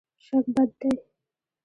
شک 0.25 0.45
بد 0.55 0.69
دی. 0.79 0.91